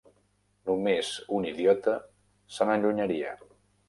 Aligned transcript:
Només 0.69 1.11
un 1.39 1.45
idiota 1.49 1.93
se 2.57 2.67
n'allunyaria. 2.71 3.35